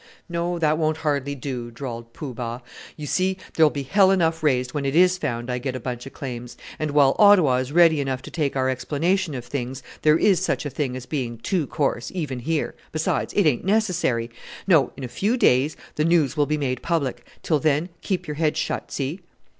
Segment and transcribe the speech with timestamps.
[0.27, 2.61] "No, that won't hardly do," drawled Poo Bah;
[2.97, 6.07] "you see there'll be hell enough raised when it is found I get a bunch
[6.07, 10.17] of claims; and while Ottawa is ready enough to take our explanation of things, there
[10.17, 14.31] is such a thing as being too coarse, even here besides, it ain't necessary.
[14.65, 18.37] No, in a few days the news will be made public: till then keep your
[18.37, 19.19] heads shut, see?"